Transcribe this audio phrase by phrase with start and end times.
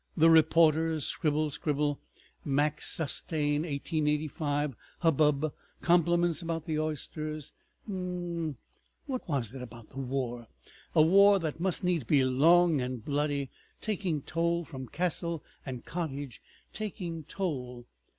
[0.17, 1.99] The reporters—scribble, scribble.
[2.43, 4.75] Max Sutaine, 1885.
[5.01, 5.53] Hubbub.
[5.83, 7.53] Compliments about the oysters.
[7.87, 8.55] Mm—mm....
[9.05, 9.61] What was it?
[9.61, 10.47] About the war?
[10.95, 16.41] A war that must needs be long and bloody, taking toll from castle and cottage,
[16.73, 17.85] taking toll!